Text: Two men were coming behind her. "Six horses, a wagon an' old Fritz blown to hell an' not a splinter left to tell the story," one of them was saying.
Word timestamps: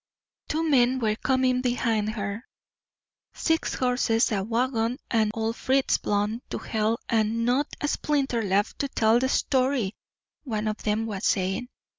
Two 0.49 0.67
men 0.67 0.97
were 0.97 1.15
coming 1.15 1.61
behind 1.61 2.13
her. 2.15 2.43
"Six 3.35 3.75
horses, 3.75 4.31
a 4.31 4.43
wagon 4.43 4.97
an' 5.11 5.29
old 5.35 5.57
Fritz 5.57 5.99
blown 5.99 6.41
to 6.49 6.57
hell 6.57 6.97
an' 7.07 7.45
not 7.45 7.67
a 7.79 7.87
splinter 7.87 8.41
left 8.41 8.79
to 8.79 8.87
tell 8.87 9.19
the 9.19 9.29
story," 9.29 9.95
one 10.43 10.67
of 10.67 10.77
them 10.77 11.05
was 11.05 11.25
saying. 11.27 11.69